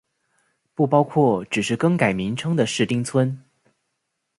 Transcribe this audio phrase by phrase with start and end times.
[0.73, 3.39] 不包括只是更改名称的市町村。